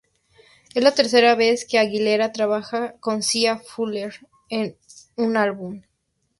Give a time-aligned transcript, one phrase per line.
[0.73, 4.15] Es la tercera vez que Aguilera trabaja con Sia Furler
[4.49, 4.75] en
[5.15, 5.83] un álbum.